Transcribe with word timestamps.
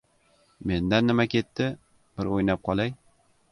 "Mendan 0.71 1.09
nima 1.09 1.27
ketdi, 1.35 1.69
bir 2.17 2.33
o‘ynab 2.39 2.67
qolay. 2.71 2.93